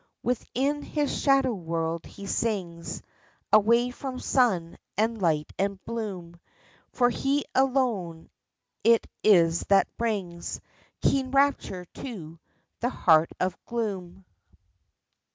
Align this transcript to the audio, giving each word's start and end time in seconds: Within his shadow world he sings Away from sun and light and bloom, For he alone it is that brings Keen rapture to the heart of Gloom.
Within 0.23 0.81
his 0.81 1.15
shadow 1.15 1.53
world 1.53 2.07
he 2.07 2.25
sings 2.25 3.03
Away 3.53 3.91
from 3.91 4.17
sun 4.19 4.79
and 4.97 5.21
light 5.21 5.53
and 5.59 5.79
bloom, 5.85 6.39
For 6.91 7.11
he 7.11 7.45
alone 7.53 8.31
it 8.83 9.05
is 9.23 9.59
that 9.69 9.95
brings 9.99 10.59
Keen 11.03 11.29
rapture 11.29 11.85
to 11.85 12.39
the 12.79 12.89
heart 12.89 13.29
of 13.39 13.63
Gloom. 13.67 14.25